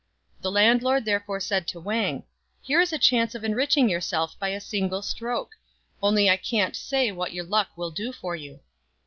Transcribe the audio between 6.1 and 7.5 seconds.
I can't say what your